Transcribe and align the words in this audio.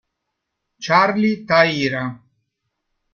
Charlie 0.81 1.45
Tyra 1.45 2.01